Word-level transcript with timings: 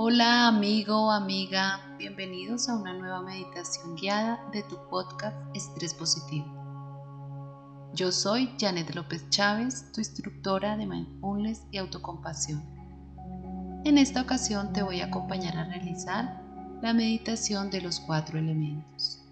Hola 0.00 0.46
amigo, 0.46 1.10
amiga, 1.10 1.80
bienvenidos 1.98 2.68
a 2.68 2.76
una 2.76 2.92
nueva 2.92 3.20
meditación 3.20 3.96
guiada 3.96 4.48
de 4.52 4.62
tu 4.62 4.76
podcast 4.88 5.36
Estrés 5.56 5.92
Positivo. 5.92 6.46
Yo 7.94 8.12
soy 8.12 8.48
Janet 8.60 8.94
López 8.94 9.28
Chávez, 9.30 9.90
tu 9.90 10.00
instructora 10.00 10.76
de 10.76 10.86
mindfulness 10.86 11.64
y 11.72 11.78
autocompasión. 11.78 12.62
En 13.84 13.98
esta 13.98 14.22
ocasión 14.22 14.72
te 14.72 14.84
voy 14.84 15.00
a 15.00 15.06
acompañar 15.06 15.58
a 15.58 15.64
realizar 15.64 16.44
la 16.80 16.94
meditación 16.94 17.68
de 17.68 17.80
los 17.80 17.98
cuatro 17.98 18.38
elementos, 18.38 19.26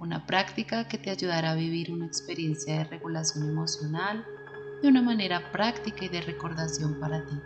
una 0.00 0.26
práctica 0.26 0.86
que 0.86 0.98
te 0.98 1.08
ayudará 1.08 1.52
a 1.52 1.54
vivir 1.54 1.90
una 1.90 2.04
experiencia 2.04 2.76
de 2.76 2.84
regulación 2.84 3.48
emocional 3.48 4.22
de 4.82 4.88
una 4.88 5.00
manera 5.00 5.50
práctica 5.50 6.04
y 6.04 6.08
de 6.10 6.20
recordación 6.20 7.00
para 7.00 7.24
ti. 7.24 7.40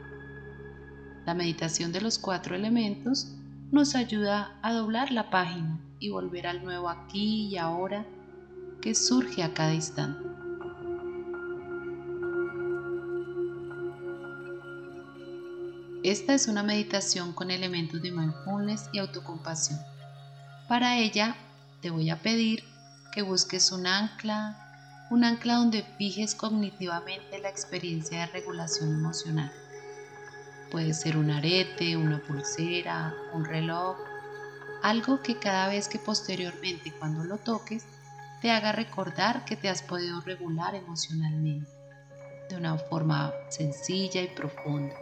La 1.25 1.34
meditación 1.34 1.93
de 1.93 2.00
los 2.00 2.18
cuatro 2.18 2.56
elementos 2.56 3.28
nos 3.70 3.95
ayuda 3.95 4.59
a 4.62 4.73
doblar 4.73 5.12
la 5.12 5.30
página 5.30 5.80
y 5.98 6.10
volver 6.10 6.47
al 6.47 6.64
nuevo 6.64 6.88
aquí 6.88 7.47
y 7.47 7.56
ahora 7.56 8.05
que 8.80 8.95
surge 8.95 9.42
a 9.42 9.55
cada 9.55 9.73
instante. 9.73 10.28
Esta 16.02 16.34
es 16.34 16.48
una 16.48 16.64
meditación 16.64 17.33
con 17.33 17.52
elementos 17.52 18.02
de 18.02 18.11
mindfulness 18.11 18.91
y 18.92 18.98
autocompasión. 18.98 19.78
Para 20.69 20.98
ella 20.98 21.36
te 21.80 21.91
voy 21.91 22.11
a 22.11 22.20
pedir 22.20 22.64
que 23.12 23.23
busques 23.23 23.70
un 23.70 23.86
ancla, 23.86 25.06
un 25.11 25.23
ancla 25.23 25.55
donde 25.55 25.84
fijes 25.98 26.34
cognitivamente 26.34 27.39
la 27.39 27.48
experiencia 27.48 28.19
de 28.19 28.27
regulación 28.27 28.92
emocional. 28.92 29.52
Puede 30.73 30.95
ser 30.95 31.19
un 31.19 31.31
arete, 31.31 31.99
una 31.99 32.19
pulsera, 32.19 33.15
un 33.35 33.45
reloj, 33.45 33.99
algo 34.83 35.20
que 35.20 35.39
cada 35.39 35.69
vez 35.69 35.87
que 35.87 35.98
posteriormente 35.98 36.95
cuando 36.98 37.25
lo 37.25 37.37
toques 37.37 37.84
te 38.41 38.51
haga 38.51 38.73
recordar 38.73 39.45
que 39.45 39.55
te 39.55 39.69
has 39.69 39.83
podido 39.83 40.23
regular 40.23 40.75
emocionalmente 40.75 41.70
de 42.48 42.56
una 42.56 42.79
forma 42.79 43.34
sencilla 43.51 44.23
y 44.23 44.29
profunda 44.29 44.97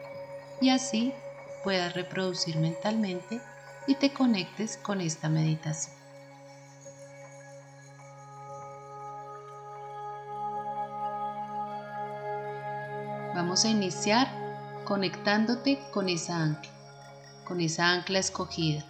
y 0.61 0.71
así 0.71 1.15
puedas 1.62 1.95
reproducir 1.95 2.57
mentalmente 2.57 3.41
y 3.87 3.95
te 3.95 4.12
conectes 4.12 4.77
con 4.77 5.01
esta 5.01 5.29
meditación. 5.29 5.95
Vamos 13.37 13.65
a 13.65 13.69
iniciar 13.69 14.40
conectándote 14.91 15.79
con 15.93 16.09
esa 16.09 16.43
ancla, 16.43 16.73
con 17.45 17.61
esa 17.61 17.93
ancla 17.93 18.19
escogida, 18.19 18.83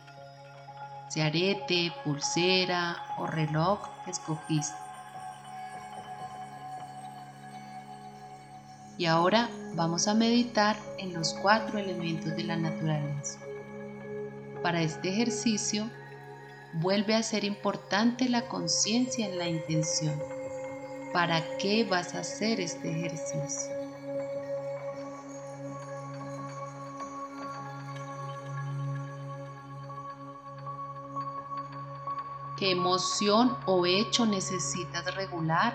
sea 1.11 1.27
arete, 1.27 1.93
pulsera 2.03 2.97
o 3.19 3.27
reloj 3.27 3.87
que 4.03 4.11
escogiste. 4.11 4.79
Y 8.97 9.05
ahora 9.05 9.51
vamos 9.75 10.09
a 10.09 10.15
meditar 10.15 10.79
en 10.97 11.13
los 11.13 11.35
cuatro 11.35 11.79
elementos 11.79 12.35
de 12.35 12.45
la 12.45 12.57
naturaleza. 12.57 13.39
Para 14.63 14.81
este 14.81 15.11
ejercicio, 15.11 15.91
vuelve 16.73 17.15
a 17.15 17.23
ser 17.23 17.45
importante 17.45 18.27
la 18.31 18.49
conciencia 18.49 19.27
en 19.27 19.37
la 19.37 19.49
intención. 19.49 20.19
¿Para 21.13 21.59
qué 21.59 21.85
vas 21.85 22.15
a 22.15 22.21
hacer 22.21 22.59
este 22.59 22.91
ejercicio? 22.91 23.80
Qué 32.61 32.73
emoción 32.73 33.57
o 33.65 33.87
hecho 33.87 34.27
necesitas 34.27 35.15
regular 35.15 35.75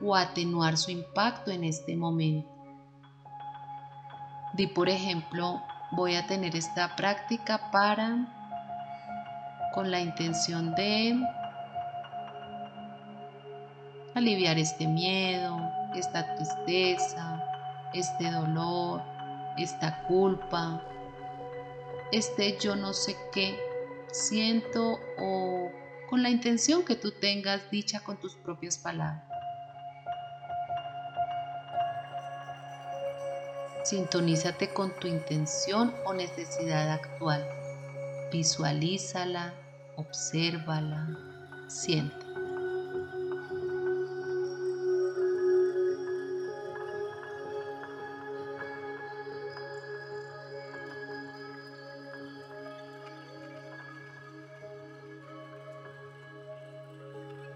o 0.00 0.16
atenuar 0.16 0.78
su 0.78 0.90
impacto 0.90 1.50
en 1.50 1.64
este 1.64 1.94
momento. 1.96 2.48
Di 4.54 4.66
por 4.66 4.88
ejemplo, 4.88 5.62
voy 5.92 6.16
a 6.16 6.26
tener 6.26 6.56
esta 6.56 6.96
práctica 6.96 7.70
para 7.70 8.26
con 9.74 9.90
la 9.90 10.00
intención 10.00 10.74
de 10.74 11.14
aliviar 14.14 14.58
este 14.58 14.86
miedo, 14.86 15.58
esta 15.94 16.34
tristeza, 16.36 17.44
este 17.92 18.30
dolor, 18.30 19.02
esta 19.58 20.02
culpa, 20.04 20.80
este 22.12 22.56
yo 22.58 22.76
no 22.76 22.94
sé 22.94 23.14
qué 23.30 23.58
siento 24.10 24.98
o 25.18 25.83
con 26.08 26.22
la 26.22 26.30
intención 26.30 26.84
que 26.84 26.96
tú 26.96 27.12
tengas 27.12 27.70
dicha 27.70 28.00
con 28.00 28.18
tus 28.18 28.34
propias 28.36 28.78
palabras. 28.78 29.22
Sintonízate 33.84 34.72
con 34.72 34.98
tu 34.98 35.08
intención 35.08 35.94
o 36.06 36.14
necesidad 36.14 36.90
actual. 36.90 37.46
Visualízala, 38.32 39.52
obsérvala, 39.96 41.18
siente. 41.68 42.23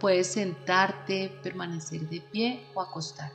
Puedes 0.09 0.29
sentarte, 0.29 1.39
permanecer 1.43 2.09
de 2.09 2.23
pie 2.23 2.67
o 2.73 2.81
acostar. 2.81 3.31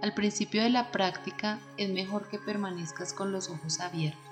Al 0.00 0.14
principio 0.14 0.62
de 0.62 0.70
la 0.70 0.90
práctica 0.90 1.60
es 1.76 1.90
mejor 1.90 2.30
que 2.30 2.38
permanezcas 2.38 3.12
con 3.12 3.32
los 3.32 3.50
ojos 3.50 3.80
abiertos. 3.80 4.24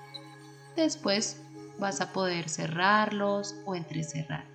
Después 0.75 1.39
vas 1.77 2.01
a 2.01 2.11
poder 2.11 2.49
cerrarlos 2.49 3.53
o 3.65 3.75
entrecerrar. 3.75 4.52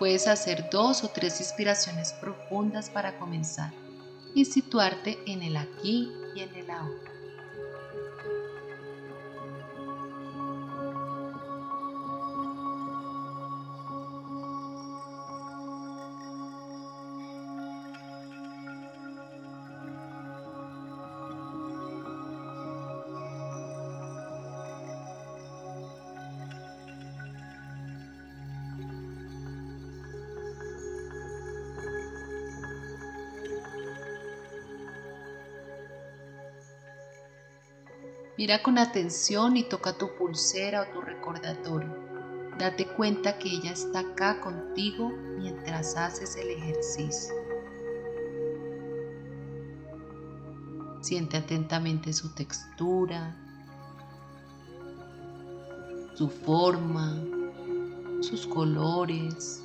Puedes 0.00 0.26
hacer 0.28 0.70
dos 0.70 1.04
o 1.04 1.08
tres 1.08 1.40
inspiraciones 1.40 2.14
profundas 2.14 2.88
para 2.88 3.18
comenzar 3.18 3.70
y 4.34 4.46
situarte 4.46 5.18
en 5.26 5.42
el 5.42 5.58
aquí 5.58 6.10
y 6.34 6.40
en 6.40 6.54
el 6.54 6.70
ahora. 6.70 7.19
Mira 38.40 38.62
con 38.62 38.78
atención 38.78 39.58
y 39.58 39.64
toca 39.64 39.98
tu 39.98 40.14
pulsera 40.16 40.80
o 40.80 40.86
tu 40.94 41.02
recordatorio. 41.02 41.94
Date 42.58 42.86
cuenta 42.86 43.36
que 43.36 43.50
ella 43.50 43.72
está 43.72 43.98
acá 43.98 44.40
contigo 44.40 45.10
mientras 45.36 45.94
haces 45.94 46.36
el 46.36 46.48
ejercicio. 46.48 47.34
Siente 51.02 51.36
atentamente 51.36 52.14
su 52.14 52.30
textura, 52.30 53.36
su 56.14 56.30
forma, 56.30 57.22
sus 58.22 58.46
colores. 58.46 59.62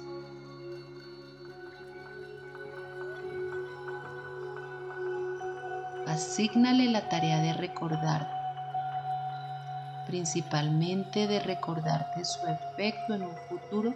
Asígnale 6.08 6.92
la 6.92 7.08
tarea 7.08 7.40
de 7.40 7.54
recordar 7.54 8.35
principalmente 10.06 11.28
de 11.28 11.40
recordarte 11.40 12.24
su 12.26 12.40
efecto 12.48 13.16
en 13.16 13.24
un 13.24 13.36
futuro 13.50 13.94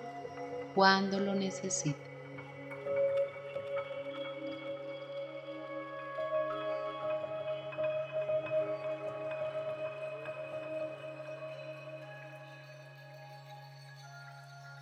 cuando 0.75 1.19
lo 1.19 1.35
necesites. 1.35 2.09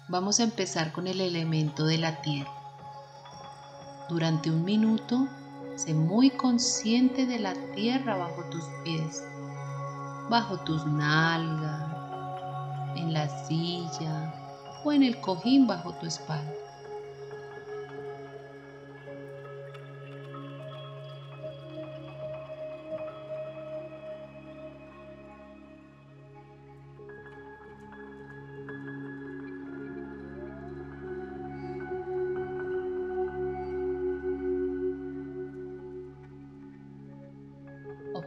Vamos 0.09 0.39
a 0.39 0.43
empezar 0.43 0.93
con 0.93 1.05
el 1.07 1.19
elemento 1.19 1.85
de 1.85 1.97
la 1.97 2.21
tierra. 2.21 2.51
Durante 4.07 4.49
un 4.49 4.63
minuto, 4.63 5.27
sé 5.75 5.93
muy 5.93 6.29
consciente 6.29 7.25
de 7.25 7.39
la 7.39 7.53
tierra 7.75 8.15
bajo 8.15 8.43
tus 8.45 8.63
pies 8.85 9.21
bajo 10.29 10.57
tus 10.57 10.85
nalgas, 10.85 11.83
en 12.95 13.13
la 13.13 13.27
silla 13.45 14.33
o 14.83 14.91
en 14.91 15.03
el 15.03 15.19
cojín 15.21 15.67
bajo 15.67 15.93
tu 15.93 16.05
espalda. 16.05 16.66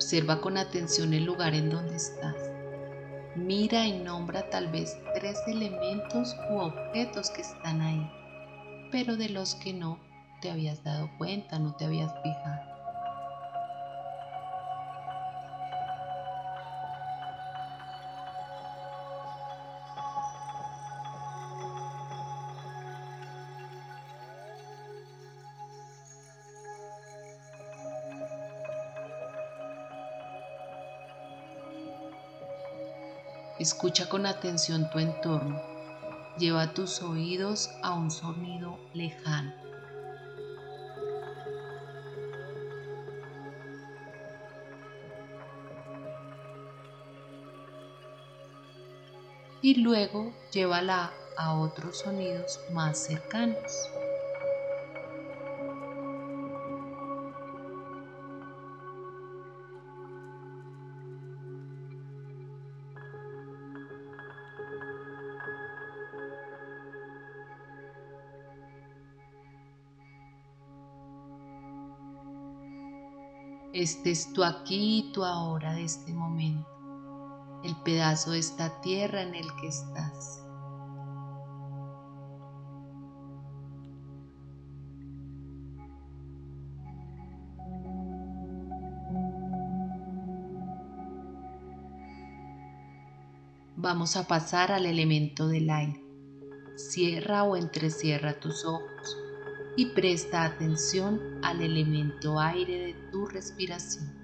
Observa 0.01 0.41
con 0.41 0.57
atención 0.57 1.13
el 1.13 1.27
lugar 1.27 1.53
en 1.53 1.69
donde 1.69 1.97
estás. 1.97 2.35
Mira 3.37 3.87
y 3.87 3.99
nombra 3.99 4.49
tal 4.49 4.69
vez 4.69 4.97
tres 5.15 5.39
elementos 5.47 6.35
u 6.51 6.57
objetos 6.57 7.29
que 7.29 7.43
están 7.43 7.83
ahí, 7.83 8.11
pero 8.91 9.19
de 9.19 9.29
los 9.29 9.57
que 9.57 9.75
no 9.75 9.99
te 10.41 10.51
habías 10.51 10.83
dado 10.85 11.11
cuenta, 11.19 11.59
no 11.59 11.77
te 11.77 11.85
habías 11.85 12.15
fijado. 12.23 12.70
Escucha 33.61 34.09
con 34.09 34.25
atención 34.25 34.89
tu 34.89 34.99
entorno. 35.01 35.61
Lleva 36.39 36.73
tus 36.73 37.03
oídos 37.03 37.69
a 37.83 37.93
un 37.93 38.11
sonido 38.11 38.79
lejano. 38.95 39.53
Y 49.61 49.75
luego 49.83 50.33
llévala 50.51 51.13
a 51.37 51.53
otros 51.59 51.99
sonidos 51.99 52.61
más 52.73 52.97
cercanos. 52.97 53.91
Estés 73.83 74.33
tú 74.33 74.45
aquí 74.45 74.99
y 74.99 75.13
tú 75.13 75.25
ahora 75.25 75.73
de 75.75 75.85
este 75.85 76.13
momento, 76.13 76.69
el 77.65 77.75
pedazo 77.83 78.33
de 78.33 78.39
esta 78.39 78.81
tierra 78.81 79.23
en 79.23 79.35
el 79.35 79.47
que 79.61 79.69
estás. 79.69 80.45
Vamos 93.77 94.17
a 94.17 94.27
pasar 94.29 94.73
al 94.73 94.85
elemento 94.85 95.49
del 95.49 95.71
aire. 95.71 96.05
Cierra 96.77 97.45
o 97.45 97.57
entrecierra 97.57 98.39
tus 98.39 98.67
ojos 98.67 99.20
y 99.77 99.87
presta 99.87 100.45
atención 100.45 101.21
al 101.43 101.61
elemento 101.61 102.39
aire 102.41 102.87
de 102.87 102.95
tu 103.11 103.27
respiración. 103.27 104.19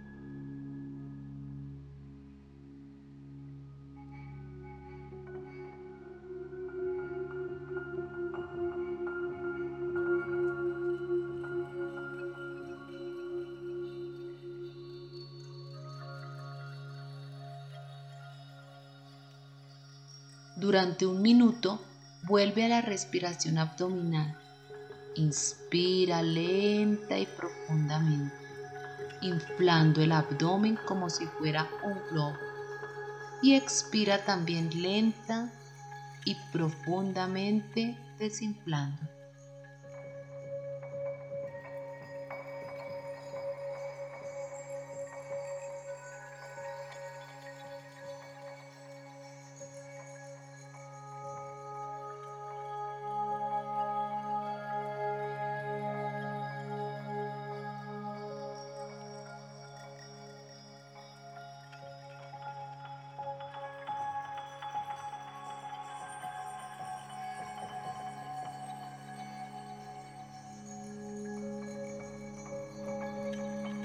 Durante 20.57 21.07
un 21.07 21.23
minuto, 21.23 21.81
vuelve 22.23 22.65
a 22.65 22.69
la 22.69 22.81
respiración 22.81 23.59
abdominal 23.59 24.37
Inspira 25.17 26.23
lenta 26.23 27.19
y 27.19 27.25
profundamente, 27.25 28.37
inflando 29.23 30.03
el 30.03 30.13
abdomen 30.13 30.79
como 30.87 31.09
si 31.09 31.27
fuera 31.27 31.69
un 31.83 31.99
globo. 32.11 32.37
Y 33.43 33.55
expira 33.55 34.25
también 34.25 34.71
lenta 34.83 35.51
y 36.27 36.37
profundamente 36.53 37.97
desinflando. 38.19 39.16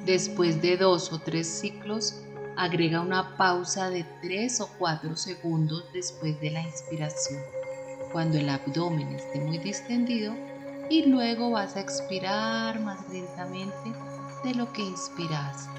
Después 0.05 0.61
de 0.63 0.77
dos 0.77 1.13
o 1.13 1.19
tres 1.19 1.47
ciclos, 1.47 2.23
agrega 2.57 3.01
una 3.01 3.37
pausa 3.37 3.89
de 3.89 4.03
tres 4.21 4.59
o 4.59 4.67
cuatro 4.79 5.15
segundos 5.15 5.85
después 5.93 6.39
de 6.41 6.49
la 6.49 6.61
inspiración, 6.61 7.39
cuando 8.11 8.37
el 8.37 8.49
abdomen 8.49 9.09
esté 9.09 9.39
muy 9.39 9.59
distendido, 9.59 10.33
y 10.89 11.05
luego 11.05 11.51
vas 11.51 11.75
a 11.75 11.81
expirar 11.81 12.79
más 12.79 13.07
lentamente 13.09 13.93
de 14.43 14.55
lo 14.55 14.73
que 14.73 14.81
inspiras. 14.81 15.69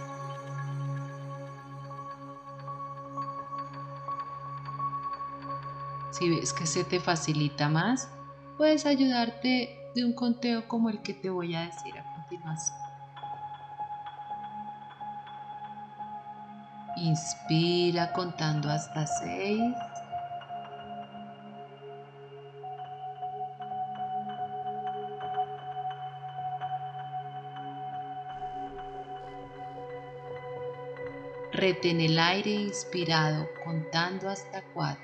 Si 6.12 6.31
ves 6.31 6.52
que 6.52 6.67
se 6.67 6.85
te 6.85 7.00
facilita 7.00 7.69
más, 7.69 8.09
puedes 8.57 8.87
ayudarte 8.87 9.76
de 9.97 10.05
un 10.05 10.12
conteo 10.12 10.69
como 10.69 10.91
el 10.91 11.02
que 11.02 11.12
te 11.12 11.29
voy 11.29 11.55
a 11.57 11.62
decir 11.62 11.99
a 11.99 12.14
continuación. 12.14 12.92
Inspira 17.02 18.12
contando 18.12 18.71
hasta 18.71 19.04
seis. 19.09 19.75
Retén 31.50 32.00
el 32.00 32.21
aire 32.21 32.52
inspirado 32.52 33.49
contando 33.64 34.30
hasta 34.30 34.62
cuatro. 34.73 35.02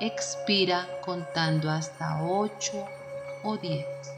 Expira 0.00 0.88
contando 1.04 1.70
hasta 1.70 2.20
ocho 2.24 2.84
o 3.44 3.56
diez. 3.58 4.17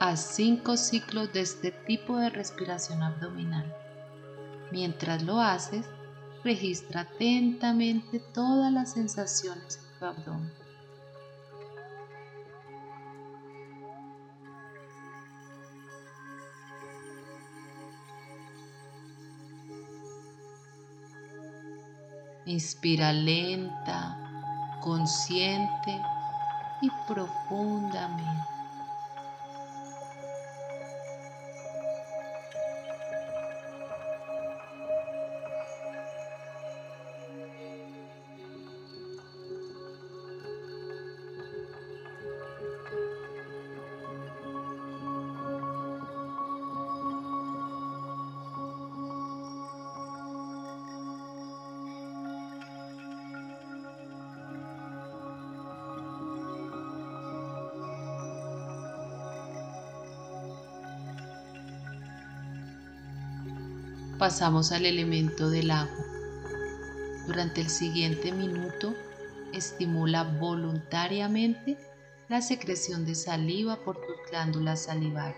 Haz 0.00 0.20
cinco 0.20 0.76
ciclos 0.76 1.32
de 1.32 1.40
este 1.40 1.72
tipo 1.72 2.18
de 2.18 2.30
respiración 2.30 3.02
abdominal. 3.02 3.74
Mientras 4.70 5.24
lo 5.24 5.40
haces, 5.40 5.86
registra 6.44 7.00
atentamente 7.00 8.20
todas 8.32 8.72
las 8.72 8.92
sensaciones 8.92 9.80
en 9.82 9.98
tu 9.98 10.04
abdomen. 10.04 10.52
Inspira 22.46 23.12
lenta, 23.12 24.78
consciente 24.80 26.00
y 26.82 26.88
profundamente. 27.08 28.57
Pasamos 64.18 64.72
al 64.72 64.84
elemento 64.84 65.48
del 65.48 65.70
agua. 65.70 66.04
Durante 67.28 67.60
el 67.60 67.68
siguiente 67.68 68.32
minuto, 68.32 68.94
estimula 69.52 70.24
voluntariamente 70.24 71.78
la 72.28 72.42
secreción 72.42 73.06
de 73.06 73.14
saliva 73.14 73.76
por 73.84 73.96
tus 73.96 74.16
glándulas 74.30 74.84
salivales. 74.84 75.36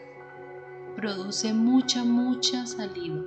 Produce 0.96 1.52
mucha, 1.52 2.04
mucha 2.04 2.66
saliva, 2.66 3.22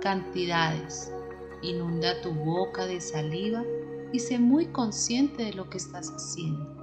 cantidades. 0.00 1.12
Inunda 1.60 2.20
tu 2.22 2.32
boca 2.32 2.86
de 2.86 3.00
saliva 3.00 3.64
y 4.12 4.20
sé 4.20 4.38
muy 4.38 4.66
consciente 4.66 5.44
de 5.44 5.54
lo 5.54 5.68
que 5.68 5.78
estás 5.78 6.08
haciendo. 6.10 6.77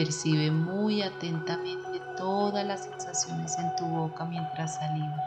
Percibe 0.00 0.50
muy 0.50 1.02
atentamente 1.02 2.00
todas 2.16 2.66
las 2.66 2.84
sensaciones 2.84 3.58
en 3.58 3.76
tu 3.76 3.84
boca 3.84 4.24
mientras 4.24 4.76
salivas. 4.76 5.20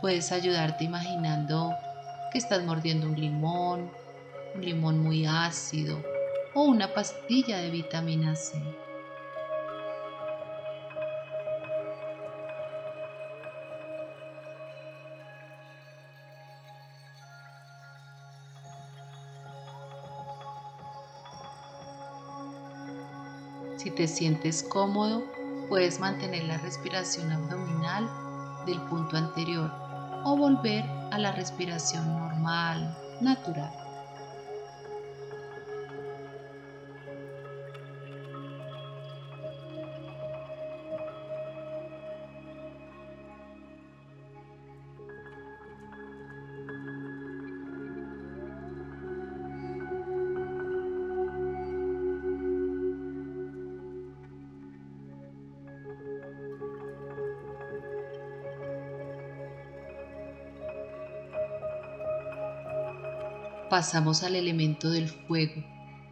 Puedes 0.00 0.30
ayudarte 0.30 0.84
imaginando 0.84 1.74
que 2.30 2.38
estás 2.38 2.62
mordiendo 2.62 3.08
un 3.08 3.20
limón, 3.20 3.90
un 4.54 4.64
limón 4.64 5.00
muy 5.00 5.26
ácido 5.26 6.00
o 6.54 6.66
una 6.66 6.94
pastilla 6.94 7.58
de 7.58 7.70
vitamina 7.70 8.36
C. 8.36 8.62
Si 23.78 23.92
te 23.92 24.08
sientes 24.08 24.64
cómodo, 24.64 25.30
puedes 25.68 26.00
mantener 26.00 26.42
la 26.42 26.58
respiración 26.58 27.30
abdominal 27.30 28.10
del 28.66 28.80
punto 28.82 29.16
anterior 29.16 29.72
o 30.24 30.36
volver 30.36 30.84
a 31.12 31.18
la 31.18 31.30
respiración 31.30 32.12
normal, 32.18 32.98
natural. 33.20 33.72
Pasamos 63.68 64.22
al 64.22 64.34
elemento 64.34 64.90
del 64.90 65.08
fuego. 65.08 65.62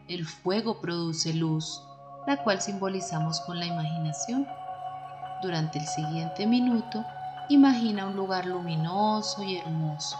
El 0.09 0.27
fuego 0.27 0.81
produce 0.81 1.35
luz, 1.35 1.83
la 2.27 2.43
cual 2.43 2.61
simbolizamos 2.61 3.41
con 3.41 3.59
la 3.59 3.67
imaginación. 3.67 4.47
Durante 5.43 5.79
el 5.79 5.87
siguiente 5.87 6.47
minuto, 6.47 7.05
imagina 7.49 8.07
un 8.07 8.17
lugar 8.17 8.47
luminoso 8.47 9.43
y 9.43 9.57
hermoso 9.57 10.17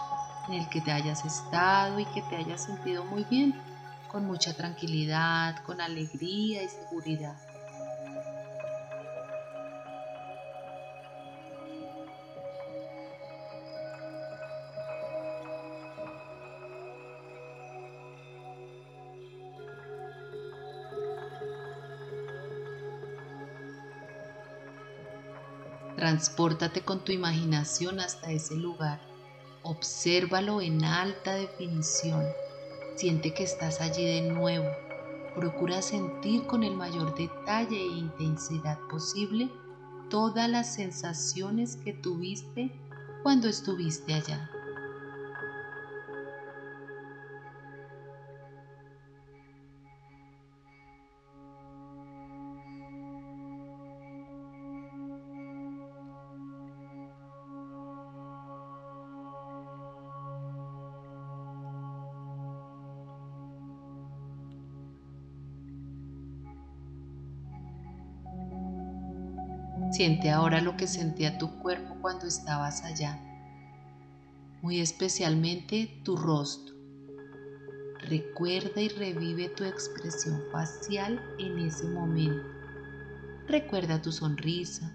en 0.49 0.55
el 0.55 0.69
que 0.69 0.81
te 0.81 0.93
hayas 0.93 1.25
estado 1.25 1.99
y 1.99 2.05
que 2.07 2.23
te 2.23 2.37
hayas 2.37 2.65
sentido 2.65 3.05
muy 3.05 3.25
bien, 3.25 3.55
con 4.09 4.27
mucha 4.27 4.55
tranquilidad, 4.55 5.57
con 5.65 5.81
alegría 5.81 6.63
y 6.63 6.69
seguridad. 6.69 7.37
Transpórtate 26.17 26.81
con 26.81 27.05
tu 27.05 27.13
imaginación 27.13 28.01
hasta 28.01 28.31
ese 28.31 28.55
lugar. 28.55 28.99
Obsérvalo 29.63 30.63
en 30.63 30.83
alta 30.83 31.35
definición. 31.35 32.25
Siente 32.95 33.35
que 33.35 33.43
estás 33.43 33.83
allí 33.83 34.03
de 34.03 34.23
nuevo. 34.23 34.65
Procura 35.35 35.83
sentir 35.83 36.47
con 36.47 36.63
el 36.65 36.75
mayor 36.75 37.15
detalle 37.15 37.77
e 37.77 37.99
intensidad 37.99 38.79
posible 38.89 39.51
todas 40.09 40.49
las 40.49 40.73
sensaciones 40.73 41.77
que 41.77 41.93
tuviste 41.93 42.73
cuando 43.23 43.47
estuviste 43.49 44.15
allá. 44.15 44.51
Siente 69.97 70.29
ahora 70.29 70.61
lo 70.61 70.77
que 70.77 70.87
sentía 70.87 71.39
tu 71.39 71.59
cuerpo 71.61 71.97
cuando 72.03 72.27
estabas 72.27 72.85
allá, 72.85 73.19
muy 74.61 74.81
especialmente 74.81 76.03
tu 76.05 76.19
rostro. 76.19 76.75
Recuerda 78.01 78.83
y 78.83 78.91
revive 78.91 79.49
tu 79.49 79.65
expresión 79.65 80.43
facial 80.53 81.19
en 81.39 81.61
ese 81.61 81.87
momento. 81.87 82.47
Recuerda 83.49 84.03
tu 84.03 84.13
sonrisa, 84.13 84.95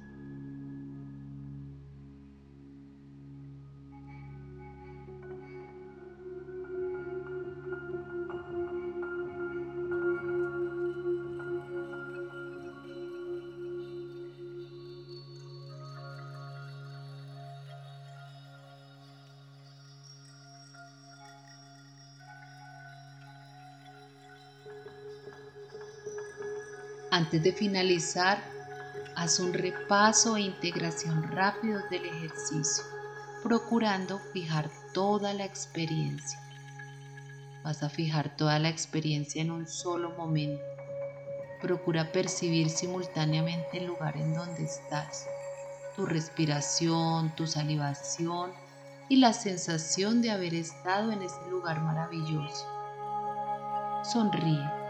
Antes 27.13 27.43
de 27.43 27.51
finalizar, 27.51 28.41
haz 29.17 29.41
un 29.41 29.51
repaso 29.53 30.37
e 30.37 30.41
integración 30.43 31.23
rápido 31.23 31.81
del 31.89 32.05
ejercicio, 32.05 32.85
procurando 33.43 34.17
fijar 34.31 34.69
toda 34.93 35.33
la 35.33 35.43
experiencia. 35.43 36.39
Vas 37.65 37.83
a 37.83 37.89
fijar 37.89 38.33
toda 38.37 38.59
la 38.59 38.69
experiencia 38.69 39.41
en 39.41 39.51
un 39.51 39.67
solo 39.67 40.11
momento. 40.11 40.63
Procura 41.61 42.13
percibir 42.13 42.69
simultáneamente 42.69 43.79
el 43.79 43.87
lugar 43.87 44.15
en 44.15 44.33
donde 44.33 44.63
estás, 44.63 45.27
tu 45.97 46.05
respiración, 46.05 47.35
tu 47.35 47.45
salivación 47.45 48.53
y 49.09 49.17
la 49.17 49.33
sensación 49.33 50.21
de 50.21 50.31
haber 50.31 50.53
estado 50.53 51.11
en 51.11 51.23
ese 51.23 51.45
lugar 51.49 51.81
maravilloso. 51.81 52.65
Sonríe. 54.05 54.80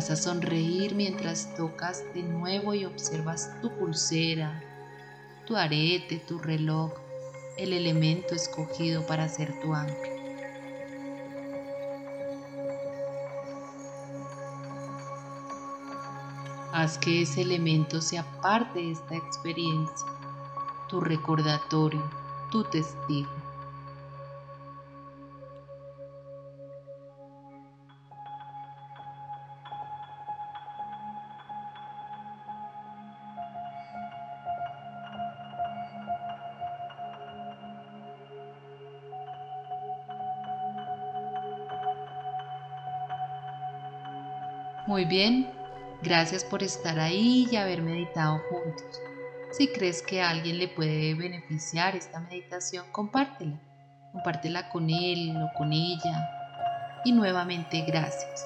Vas 0.00 0.10
a 0.10 0.16
sonreír 0.16 0.94
mientras 0.94 1.54
tocas 1.56 2.02
de 2.14 2.22
nuevo 2.22 2.72
y 2.72 2.86
observas 2.86 3.50
tu 3.60 3.70
pulsera, 3.76 4.58
tu 5.46 5.56
arete, 5.56 6.18
tu 6.26 6.38
reloj, 6.38 6.90
el 7.58 7.74
elemento 7.74 8.34
escogido 8.34 9.06
para 9.06 9.28
ser 9.28 9.60
tu 9.60 9.74
ancla. 9.74 10.08
Haz 16.72 16.96
que 16.96 17.20
ese 17.20 17.42
elemento 17.42 18.00
sea 18.00 18.24
parte 18.40 18.78
de 18.78 18.92
esta 18.92 19.16
experiencia, 19.16 20.06
tu 20.88 21.02
recordatorio, 21.02 22.10
tu 22.50 22.64
testigo. 22.64 23.49
Muy 44.90 45.04
bien, 45.04 45.48
gracias 46.02 46.42
por 46.42 46.64
estar 46.64 46.98
ahí 46.98 47.46
y 47.48 47.54
haber 47.54 47.80
meditado 47.80 48.40
juntos. 48.50 49.00
Si 49.52 49.68
crees 49.68 50.02
que 50.02 50.20
a 50.20 50.30
alguien 50.30 50.58
le 50.58 50.66
puede 50.66 51.14
beneficiar 51.14 51.94
esta 51.94 52.18
meditación, 52.18 52.84
compártela. 52.90 53.56
Compártela 54.10 54.68
con 54.68 54.90
él 54.90 55.36
o 55.36 55.56
con 55.56 55.72
ella. 55.72 56.28
Y 57.04 57.12
nuevamente 57.12 57.82
gracias. 57.82 58.44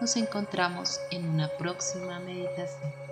Nos 0.00 0.16
encontramos 0.16 0.98
en 1.10 1.28
una 1.28 1.48
próxima 1.58 2.18
meditación. 2.20 3.11